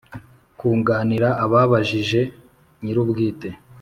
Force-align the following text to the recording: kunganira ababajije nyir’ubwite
kunganira 0.59 1.29
ababajije 1.43 2.21
nyir’ubwite 2.83 3.49